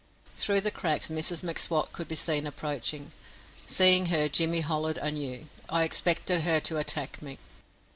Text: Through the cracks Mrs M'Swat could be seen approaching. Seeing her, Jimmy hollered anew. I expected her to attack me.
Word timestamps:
Through 0.35 0.61
the 0.61 0.71
cracks 0.71 1.09
Mrs 1.09 1.43
M'Swat 1.43 1.93
could 1.93 2.07
be 2.07 2.15
seen 2.15 2.47
approaching. 2.47 3.11
Seeing 3.67 4.07
her, 4.07 4.27
Jimmy 4.27 4.61
hollered 4.61 4.97
anew. 4.97 5.45
I 5.69 5.83
expected 5.83 6.41
her 6.41 6.59
to 6.61 6.79
attack 6.79 7.21
me. 7.21 7.37